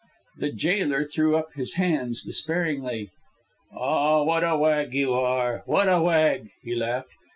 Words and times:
The 0.39 0.51
jailer 0.51 1.03
threw 1.03 1.35
up 1.37 1.53
his 1.53 1.75
hands 1.75 2.23
despairingly. 2.23 3.11
"Ah, 3.71 4.23
what 4.23 4.43
a 4.43 4.57
wag 4.57 4.95
you 4.95 5.13
are, 5.13 5.61
what 5.67 5.87
a 5.87 6.01
wag," 6.01 6.49
he 6.63 6.73
laughed. 6.73 7.09